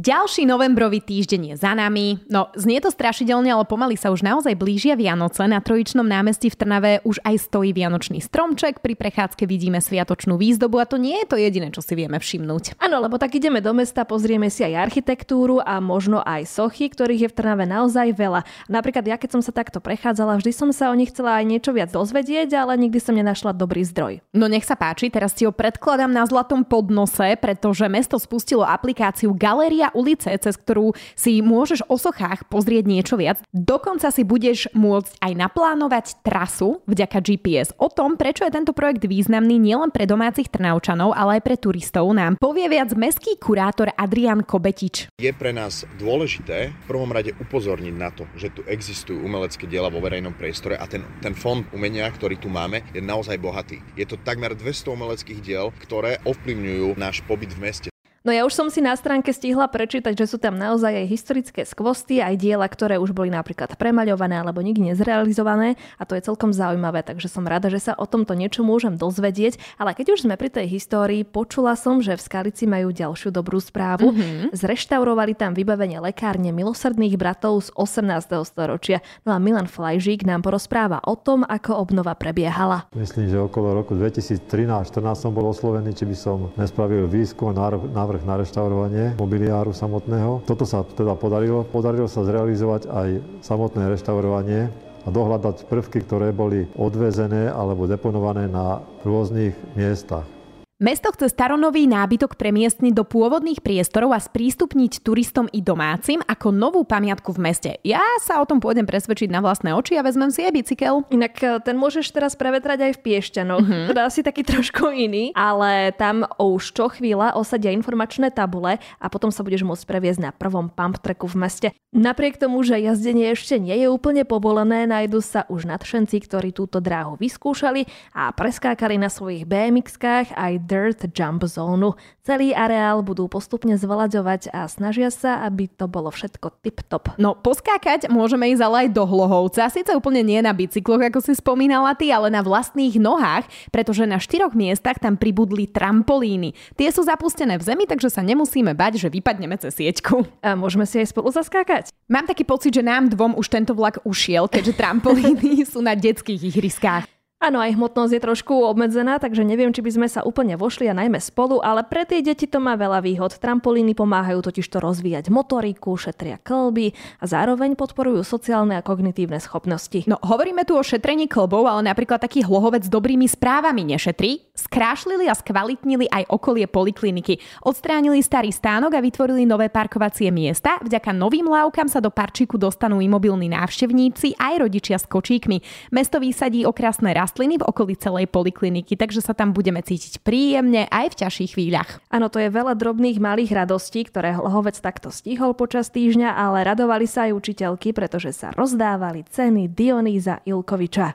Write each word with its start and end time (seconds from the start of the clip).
Ďalší 0.00 0.48
novembrový 0.48 1.04
týždeň 1.04 1.52
je 1.52 1.56
za 1.60 1.76
nami. 1.76 2.24
No, 2.32 2.48
znie 2.56 2.80
to 2.80 2.88
strašidelne, 2.88 3.52
ale 3.52 3.68
pomaly 3.68 4.00
sa 4.00 4.08
už 4.08 4.24
naozaj 4.24 4.56
blížia 4.56 4.96
Vianoce. 4.96 5.44
Na 5.44 5.60
Trojičnom 5.60 6.08
námestí 6.08 6.48
v 6.48 6.56
Trnave 6.56 6.92
už 7.04 7.20
aj 7.20 7.36
stojí 7.36 7.76
Vianočný 7.76 8.24
stromček. 8.24 8.80
Pri 8.80 8.96
prechádzke 8.96 9.44
vidíme 9.44 9.76
sviatočnú 9.76 10.40
výzdobu 10.40 10.80
a 10.80 10.88
to 10.88 10.96
nie 10.96 11.20
je 11.20 11.26
to 11.28 11.36
jediné, 11.36 11.68
čo 11.68 11.84
si 11.84 11.92
vieme 11.92 12.16
všimnúť. 12.16 12.80
Áno, 12.80 12.96
lebo 13.04 13.20
tak 13.20 13.36
ideme 13.36 13.60
do 13.60 13.76
mesta, 13.76 14.08
pozrieme 14.08 14.48
si 14.48 14.64
aj 14.64 14.88
architektúru 14.88 15.60
a 15.60 15.84
možno 15.84 16.24
aj 16.24 16.48
sochy, 16.48 16.88
ktorých 16.88 17.28
je 17.28 17.28
v 17.28 17.36
Trnave 17.36 17.68
naozaj 17.68 18.16
veľa. 18.16 18.48
Napríklad 18.72 19.04
ja, 19.04 19.20
keď 19.20 19.36
som 19.36 19.42
sa 19.44 19.52
takto 19.52 19.84
prechádzala, 19.84 20.40
vždy 20.40 20.52
som 20.56 20.72
sa 20.72 20.88
o 20.88 20.96
nich 20.96 21.12
chcela 21.12 21.36
aj 21.36 21.44
niečo 21.44 21.76
viac 21.76 21.92
dozvedieť, 21.92 22.56
ale 22.56 22.80
nikdy 22.80 22.96
som 23.04 23.20
nenašla 23.20 23.52
dobrý 23.52 23.84
zdroj. 23.84 24.24
No 24.32 24.48
nech 24.48 24.64
sa 24.64 24.80
páči, 24.80 25.12
teraz 25.12 25.36
ti 25.36 25.44
ho 25.44 25.52
predkladám 25.52 26.08
na 26.08 26.24
zlatom 26.24 26.64
podnose, 26.64 27.36
pretože 27.36 27.84
mesto 27.92 28.16
spustilo 28.16 28.64
aplikáciu 28.64 29.36
Galéria 29.36 29.89
Ulice, 29.92 30.30
cez 30.38 30.54
ktorú 30.56 30.94
si 31.14 31.42
môžeš 31.42 31.86
o 31.90 31.96
sochách 31.98 32.46
pozrieť 32.48 32.84
niečo 32.86 33.14
viac. 33.20 33.42
Dokonca 33.50 34.08
si 34.14 34.22
budeš 34.24 34.70
môcť 34.72 35.20
aj 35.20 35.32
naplánovať 35.36 36.06
trasu 36.24 36.80
vďaka 36.88 37.18
GPS. 37.20 37.74
O 37.76 37.92
tom, 37.92 38.14
prečo 38.16 38.46
je 38.46 38.54
tento 38.54 38.72
projekt 38.72 39.04
významný 39.04 39.60
nielen 39.60 39.92
pre 39.92 40.08
domácich 40.08 40.48
Trnaučanov, 40.48 41.12
ale 41.12 41.38
aj 41.38 41.42
pre 41.44 41.56
turistov, 41.58 42.10
nám 42.14 42.40
povie 42.40 42.66
viac 42.70 42.94
mestský 42.94 43.36
kurátor 43.36 43.92
Adrian 43.94 44.46
Kobetič. 44.46 45.12
Je 45.18 45.32
pre 45.34 45.52
nás 45.52 45.84
dôležité 46.00 46.72
v 46.72 46.84
prvom 46.88 47.10
rade 47.10 47.36
upozorniť 47.36 47.94
na 47.94 48.10
to, 48.14 48.24
že 48.38 48.54
tu 48.54 48.64
existujú 48.66 49.20
umelecké 49.20 49.66
diela 49.66 49.92
vo 49.92 50.00
verejnom 50.00 50.32
priestore 50.34 50.78
a 50.78 50.86
ten, 50.86 51.04
ten 51.20 51.36
fond 51.36 51.66
umenia, 51.74 52.08
ktorý 52.08 52.40
tu 52.40 52.48
máme, 52.48 52.86
je 52.94 53.02
naozaj 53.02 53.36
bohatý. 53.36 53.82
Je 53.98 54.06
to 54.06 54.16
takmer 54.20 54.54
200 54.56 54.94
umeleckých 54.96 55.40
diel, 55.42 55.74
ktoré 55.84 56.22
ovplyvňujú 56.24 56.96
náš 56.96 57.20
pobyt 57.26 57.52
v 57.52 57.62
meste. 57.66 57.89
No 58.30 58.38
ja 58.38 58.46
už 58.46 58.54
som 58.54 58.70
si 58.70 58.78
na 58.78 58.94
stránke 58.94 59.34
stihla 59.34 59.66
prečítať, 59.66 60.14
že 60.14 60.30
sú 60.30 60.38
tam 60.38 60.54
naozaj 60.54 61.02
aj 61.02 61.06
historické 61.10 61.66
skvosty, 61.66 62.22
aj 62.22 62.38
diela, 62.38 62.62
ktoré 62.62 62.94
už 63.02 63.10
boli 63.10 63.26
napríklad 63.26 63.74
premaľované 63.74 64.38
alebo 64.38 64.62
nikdy 64.62 64.94
nezrealizované 64.94 65.74
a 65.98 66.06
to 66.06 66.14
je 66.14 66.22
celkom 66.22 66.54
zaujímavé, 66.54 67.02
takže 67.02 67.26
som 67.26 67.42
rada, 67.42 67.66
že 67.66 67.82
sa 67.82 67.98
o 67.98 68.06
tomto 68.06 68.38
niečo 68.38 68.62
môžem 68.62 68.94
dozvedieť. 68.94 69.58
Ale 69.82 69.98
keď 69.98 70.14
už 70.14 70.30
sme 70.30 70.38
pri 70.38 70.46
tej 70.46 70.70
histórii, 70.70 71.26
počula 71.26 71.74
som, 71.74 71.98
že 71.98 72.14
v 72.14 72.22
Skalici 72.22 72.70
majú 72.70 72.94
ďalšiu 72.94 73.34
dobrú 73.34 73.58
správu. 73.58 74.14
Mm-hmm. 74.14 74.54
Zreštaurovali 74.54 75.34
tam 75.34 75.50
vybavenie 75.50 75.98
lekárne 75.98 76.54
milosrdných 76.54 77.18
bratov 77.18 77.66
z 77.66 77.74
18. 77.74 78.30
storočia. 78.46 79.02
No 79.26 79.34
a 79.34 79.42
Milan 79.42 79.66
Flajžík 79.66 80.22
nám 80.22 80.46
porozpráva 80.46 81.02
o 81.02 81.18
tom, 81.18 81.42
ako 81.42 81.82
obnova 81.82 82.14
prebiehala. 82.14 82.86
Myslím, 82.94 83.26
že 83.26 83.42
okolo 83.42 83.74
roku 83.74 83.98
2013-2014 83.98 85.18
som 85.18 85.34
bol 85.34 85.50
oslovený, 85.50 85.98
či 85.98 86.06
by 86.06 86.14
som 86.14 86.54
nespravil 86.54 87.10
výskum 87.10 87.50
a 87.50 87.74
návrh 88.20 88.28
na 88.28 88.36
reštaurovanie 88.36 89.04
mobiliáru 89.16 89.72
samotného. 89.72 90.44
Toto 90.44 90.68
sa 90.68 90.84
teda 90.84 91.16
podarilo. 91.16 91.64
Podarilo 91.64 92.04
sa 92.04 92.20
zrealizovať 92.20 92.92
aj 92.92 93.08
samotné 93.40 93.88
reštaurovanie 93.88 94.68
a 95.00 95.08
dohľadať 95.08 95.64
prvky, 95.64 96.04
ktoré 96.04 96.28
boli 96.36 96.68
odvezené 96.76 97.48
alebo 97.48 97.88
deponované 97.88 98.44
na 98.44 98.84
rôznych 99.08 99.56
miestach. 99.72 100.39
Mesto 100.80 101.12
chce 101.12 101.28
staronový 101.36 101.84
nábytok 101.84 102.40
premiestniť 102.40 102.96
do 102.96 103.04
pôvodných 103.04 103.60
priestorov 103.60 104.16
a 104.16 104.20
sprístupniť 104.20 105.04
turistom 105.04 105.44
i 105.52 105.60
domácim 105.60 106.24
ako 106.24 106.56
novú 106.56 106.88
pamiatku 106.88 107.36
v 107.36 107.52
meste. 107.52 107.70
Ja 107.84 108.00
sa 108.24 108.40
o 108.40 108.48
tom 108.48 108.64
pôjdem 108.64 108.88
presvedčiť 108.88 109.28
na 109.28 109.44
vlastné 109.44 109.76
oči 109.76 110.00
a 110.00 110.06
vezmem 110.08 110.32
si 110.32 110.40
aj 110.40 110.56
bicykel. 110.56 111.04
Inak 111.12 111.36
e, 111.36 111.60
ten 111.60 111.76
môžeš 111.76 112.08
teraz 112.16 112.32
prevetrať 112.32 112.80
aj 112.80 112.92
v 112.96 113.02
Piešťanoch. 113.12 113.60
Mm-hmm. 113.60 113.88
Teda 113.92 114.08
asi 114.08 114.24
taký 114.24 114.40
trošku 114.56 114.88
iný, 114.88 115.36
ale 115.36 115.92
tam 116.00 116.24
už 116.40 116.72
čo 116.72 116.88
chvíľa 116.88 117.36
osadia 117.36 117.76
informačné 117.76 118.32
tabule 118.32 118.80
a 118.80 119.06
potom 119.12 119.28
sa 119.28 119.44
budeš 119.44 119.68
môcť 119.68 119.84
previesť 119.84 120.20
na 120.24 120.30
prvom 120.32 120.72
pump 120.72 120.96
tracku 120.96 121.28
v 121.28 121.44
meste. 121.44 121.68
Napriek 121.92 122.40
tomu, 122.40 122.64
že 122.64 122.80
jazdenie 122.80 123.36
ešte 123.36 123.60
nie 123.60 123.84
je 123.84 123.92
úplne 123.92 124.24
povolené, 124.24 124.88
nájdu 124.88 125.20
sa 125.20 125.44
už 125.52 125.68
nadšenci, 125.68 126.24
ktorí 126.24 126.56
túto 126.56 126.80
dráhu 126.80 127.20
vyskúšali 127.20 127.84
a 128.16 128.32
preskákali 128.32 128.96
na 128.96 129.12
svojich 129.12 129.44
BMX-kách 129.44 130.32
aj 130.32 130.69
Dirt 130.70 131.02
Jump 131.10 131.42
Zónu. 131.50 131.98
Celý 132.22 132.54
areál 132.54 133.02
budú 133.02 133.26
postupne 133.26 133.74
zvolaďovať 133.74 134.54
a 134.54 134.70
snažia 134.70 135.10
sa, 135.10 135.42
aby 135.42 135.66
to 135.66 135.90
bolo 135.90 136.14
všetko 136.14 136.62
tip-top. 136.62 137.18
No 137.18 137.34
poskákať 137.34 138.06
môžeme 138.06 138.46
ísť 138.54 138.62
ale 138.62 138.76
aj 138.86 138.88
do 138.94 139.02
Hlohovca, 139.02 139.66
síce 139.66 139.90
úplne 139.90 140.22
nie 140.22 140.38
na 140.38 140.54
bicykloch, 140.54 141.02
ako 141.10 141.18
si 141.18 141.34
spomínala 141.34 141.98
ty, 141.98 142.14
ale 142.14 142.30
na 142.30 142.46
vlastných 142.46 143.02
nohách, 143.02 143.50
pretože 143.74 144.06
na 144.06 144.22
štyroch 144.22 144.54
miestach 144.54 145.02
tam 145.02 145.18
pribudli 145.18 145.66
trampolíny. 145.66 146.54
Tie 146.78 146.86
sú 146.94 147.02
zapustené 147.02 147.58
v 147.58 147.66
zemi, 147.66 147.90
takže 147.90 148.06
sa 148.06 148.22
nemusíme 148.22 148.70
bať, 148.70 149.02
že 149.02 149.08
vypadneme 149.10 149.58
cez 149.58 149.74
sieťku. 149.74 150.46
A 150.46 150.54
môžeme 150.54 150.86
si 150.86 151.02
aj 151.02 151.10
spolu 151.10 151.34
zaskákať? 151.34 151.90
Mám 152.06 152.30
taký 152.30 152.46
pocit, 152.46 152.70
že 152.70 152.86
nám 152.86 153.10
dvom 153.10 153.34
už 153.34 153.50
tento 153.50 153.74
vlak 153.74 153.98
ušiel, 154.06 154.46
keďže 154.46 154.78
trampolíny 154.78 155.66
sú 155.72 155.82
na 155.82 155.98
detských 155.98 156.54
ihriskách. 156.54 157.19
Áno, 157.40 157.56
aj 157.56 157.72
hmotnosť 157.72 158.12
je 158.12 158.20
trošku 158.20 158.52
obmedzená, 158.52 159.16
takže 159.16 159.48
neviem, 159.48 159.72
či 159.72 159.80
by 159.80 159.88
sme 159.96 160.08
sa 160.12 160.20
úplne 160.20 160.60
vošli 160.60 160.92
a 160.92 160.94
najmä 160.94 161.16
spolu, 161.24 161.64
ale 161.64 161.80
pre 161.88 162.04
tie 162.04 162.20
deti 162.20 162.44
to 162.44 162.60
má 162.60 162.76
veľa 162.76 163.00
výhod. 163.00 163.32
Trampolíny 163.32 163.96
pomáhajú 163.96 164.44
totiž 164.44 164.68
to 164.68 164.76
rozvíjať 164.76 165.32
motoriku, 165.32 165.96
šetria 165.96 166.36
klby 166.36 166.92
a 167.16 167.24
zároveň 167.24 167.80
podporujú 167.80 168.28
sociálne 168.28 168.76
a 168.76 168.84
kognitívne 168.84 169.40
schopnosti. 169.40 170.04
No, 170.04 170.20
hovoríme 170.20 170.68
tu 170.68 170.76
o 170.76 170.84
šetrení 170.84 171.32
klbov, 171.32 171.64
ale 171.64 171.88
napríklad 171.88 172.20
taký 172.20 172.44
hlohovec 172.44 172.84
dobrými 172.92 173.24
správami 173.24 173.88
nešetrí. 173.88 174.52
Skrášlili 174.52 175.24
a 175.24 175.32
skvalitnili 175.32 176.12
aj 176.12 176.28
okolie 176.28 176.68
polikliniky. 176.68 177.40
Odstránili 177.64 178.20
starý 178.20 178.52
stánok 178.52 178.92
a 178.92 179.00
vytvorili 179.00 179.48
nové 179.48 179.72
parkovacie 179.72 180.28
miesta. 180.28 180.76
Vďaka 180.84 181.16
novým 181.16 181.48
lávkam 181.48 181.88
sa 181.88 182.04
do 182.04 182.12
parčíku 182.12 182.60
dostanú 182.60 183.00
imobilní 183.00 183.48
návštevníci 183.48 184.36
aj 184.36 184.60
rodičia 184.60 185.00
s 185.00 185.08
kočíkmi. 185.08 185.88
Mesto 185.88 186.20
vysadí 186.20 186.68
okrasné 186.68 187.16
rast 187.16 187.29
rastliny 187.30 187.62
v 187.62 187.66
okolí 187.70 187.94
celej 187.94 188.26
polikliniky, 188.26 188.98
takže 188.98 189.22
sa 189.22 189.38
tam 189.38 189.54
budeme 189.54 189.78
cítiť 189.78 190.26
príjemne 190.26 190.90
aj 190.90 191.14
v 191.14 191.18
ťažších 191.22 191.54
chvíľach. 191.54 192.02
Áno, 192.10 192.26
to 192.26 192.42
je 192.42 192.50
veľa 192.50 192.74
drobných 192.74 193.22
malých 193.22 193.54
radostí, 193.54 194.02
ktoré 194.02 194.34
Hlohovec 194.34 194.74
takto 194.82 195.14
stihol 195.14 195.54
počas 195.54 195.94
týždňa, 195.94 196.34
ale 196.34 196.66
radovali 196.66 197.06
sa 197.06 197.30
aj 197.30 197.38
učiteľky, 197.38 197.94
pretože 197.94 198.34
sa 198.34 198.50
rozdávali 198.50 199.22
ceny 199.30 199.70
Dionýza 199.70 200.42
Ilkoviča. 200.42 201.14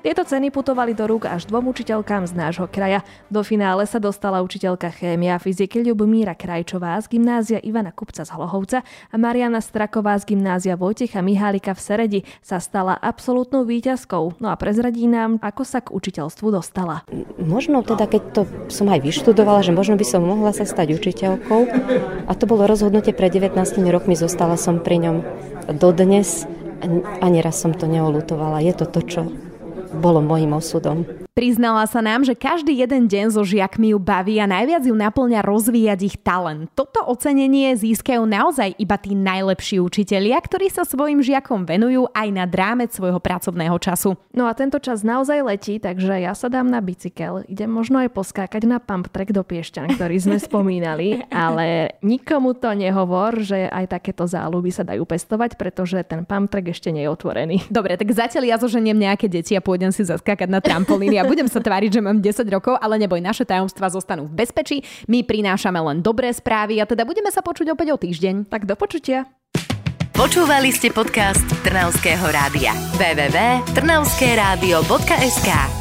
Tieto 0.00 0.24
ceny 0.24 0.48
putovali 0.48 0.96
do 0.96 1.04
rúk 1.04 1.28
až 1.28 1.44
dvom 1.44 1.76
učiteľkám 1.76 2.24
z 2.24 2.32
nášho 2.32 2.64
kraja. 2.72 3.04
Do 3.28 3.44
finále 3.44 3.84
sa 3.84 4.00
dostala 4.00 4.40
učiteľka 4.40 4.88
chémia 4.96 5.36
a 5.36 5.42
fyziky 5.42 5.84
Ľubomíra 5.84 6.32
Krajčová 6.32 6.96
z 7.04 7.20
gymnázia 7.20 7.60
Ivana 7.60 7.92
Kupca 7.92 8.24
z 8.24 8.32
Hlohovca 8.32 8.80
a 8.80 9.16
Mariana 9.20 9.60
Straková 9.60 10.16
z 10.16 10.32
gymnázia 10.32 10.80
Vojtecha 10.80 11.20
Mihálika 11.20 11.76
v 11.76 11.84
Seredi 11.84 12.20
sa 12.40 12.64
stala 12.64 12.96
absolútnou 12.96 13.68
výťazkou. 13.68 14.40
No 14.40 14.48
a 14.48 14.56
prezradí 14.56 15.04
nám, 15.04 15.36
ako 15.44 15.68
sa 15.68 15.84
k 15.84 15.92
učiteľstvu 15.92 16.48
dostala. 16.48 17.04
Možno 17.36 17.84
teda, 17.84 18.08
keď 18.08 18.22
to 18.32 18.42
som 18.72 18.88
aj 18.88 19.04
vyštudovala, 19.04 19.60
že 19.60 19.76
možno 19.76 20.00
by 20.00 20.06
som 20.08 20.24
mohla 20.24 20.56
sa 20.56 20.64
stať 20.64 20.96
učiteľkou 20.96 21.60
a 22.24 22.32
to 22.32 22.48
bolo 22.48 22.64
rozhodnutie 22.64 23.12
pred 23.12 23.36
19 23.36 23.52
rokmi, 23.92 24.16
zostala 24.16 24.56
som 24.56 24.80
pri 24.80 24.96
ňom 24.96 25.16
dodnes 25.76 26.48
a 27.20 27.26
neraz 27.28 27.60
som 27.60 27.76
to 27.76 27.84
neolutovala. 27.84 28.64
Je 28.64 28.72
to 28.72 28.88
to, 28.88 29.04
čo 29.04 29.22
bolo 29.94 30.22
môjim 30.22 30.52
osudom. 30.54 31.02
Priznala 31.40 31.88
sa 31.88 32.04
nám, 32.04 32.20
že 32.20 32.36
každý 32.36 32.84
jeden 32.84 33.08
deň 33.08 33.32
so 33.32 33.40
žiakmi 33.40 33.96
ju 33.96 33.98
baví 33.98 34.36
a 34.36 34.44
najviac 34.44 34.84
ju 34.84 34.92
naplňa 34.92 35.40
rozvíjať 35.40 36.00
ich 36.04 36.16
talent. 36.20 36.68
Toto 36.76 37.00
ocenenie 37.08 37.72
získajú 37.80 38.28
naozaj 38.28 38.76
iba 38.76 39.00
tí 39.00 39.16
najlepší 39.16 39.80
učitelia, 39.80 40.36
ktorí 40.36 40.68
sa 40.68 40.84
svojim 40.84 41.24
žiakom 41.24 41.64
venujú 41.64 42.12
aj 42.12 42.28
na 42.28 42.44
drámec 42.44 42.92
svojho 42.92 43.16
pracovného 43.24 43.72
času. 43.80 44.20
No 44.36 44.44
a 44.44 44.52
tento 44.52 44.76
čas 44.84 45.00
naozaj 45.00 45.40
letí, 45.40 45.80
takže 45.80 46.20
ja 46.20 46.36
sa 46.36 46.52
dám 46.52 46.68
na 46.68 46.84
bicykel. 46.84 47.40
Idem 47.48 47.72
možno 47.72 48.04
aj 48.04 48.12
poskákať 48.12 48.68
na 48.68 48.76
pump 48.76 49.08
track 49.08 49.32
do 49.32 49.40
Piešťan, 49.40 49.96
ktorý 49.96 50.20
sme 50.20 50.36
spomínali, 50.44 51.24
ale 51.32 51.96
nikomu 52.04 52.52
to 52.52 52.68
nehovor, 52.76 53.40
že 53.40 53.64
aj 53.72 53.96
takéto 53.96 54.28
záľuby 54.28 54.76
sa 54.76 54.84
dajú 54.84 55.08
pestovať, 55.08 55.56
pretože 55.56 56.04
ten 56.04 56.20
pump 56.28 56.52
track 56.52 56.76
ešte 56.76 56.92
nie 56.92 57.08
je 57.08 57.16
otvorený. 57.16 57.64
Dobre, 57.72 57.96
tak 57.96 58.12
zatiaľ 58.12 58.44
ja 58.44 58.56
zoženiem 58.60 59.00
nejaké 59.00 59.24
deti 59.24 59.56
a 59.56 59.64
pôjdem 59.64 59.88
si 59.88 60.04
zaskákať 60.04 60.52
na 60.52 60.60
trampolíny 60.60 61.16
ja 61.16 61.29
budem 61.30 61.46
sa 61.46 61.62
tváriť, 61.62 61.94
že 61.94 62.02
mám 62.02 62.18
10 62.18 62.42
rokov, 62.50 62.74
ale 62.82 62.98
neboj, 62.98 63.22
naše 63.22 63.46
tajomstvá 63.46 63.94
zostanú 63.94 64.26
v 64.26 64.42
bezpečí. 64.42 64.82
My 65.06 65.22
prinášame 65.22 65.78
len 65.78 66.02
dobré 66.02 66.34
správy 66.34 66.82
a 66.82 66.90
teda 66.90 67.06
budeme 67.06 67.30
sa 67.30 67.46
počuť 67.46 67.70
opäť 67.70 67.94
o 67.94 67.96
týždeň. 68.02 68.50
Tak 68.50 68.66
do 68.66 68.74
počutia. 68.74 69.30
Počúvali 70.10 70.74
ste 70.74 70.90
podcast 70.92 71.46
Trnavského 71.64 72.28
rádia. 72.28 72.76
www.trnavskeradio.sk 72.98 75.79